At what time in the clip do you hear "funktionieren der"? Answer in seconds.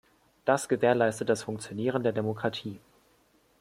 1.43-2.11